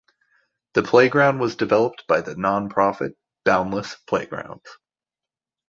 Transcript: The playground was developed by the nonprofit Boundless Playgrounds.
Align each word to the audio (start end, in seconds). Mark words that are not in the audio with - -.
The 0.73 0.81
playground 0.81 1.39
was 1.39 1.55
developed 1.55 2.07
by 2.07 2.21
the 2.21 2.33
nonprofit 2.33 3.13
Boundless 3.45 3.97
Playgrounds. 4.07 4.67